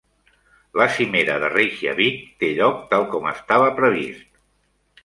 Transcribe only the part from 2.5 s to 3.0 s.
lloc